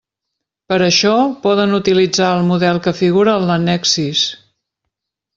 [0.71, 1.09] Per a això,
[1.43, 4.23] poden utilitzar el model que figura en l'annex sis.